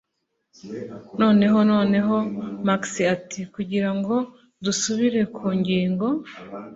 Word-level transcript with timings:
Noneho 1.21 1.57
noneho," 1.71 2.15
Max 2.67 2.81
ati: 3.15 3.41
"Kugira 3.55 3.89
ngo 3.97 4.15
dusubire 4.63 5.21
ku 5.35 5.45
ngingo" 5.59 6.07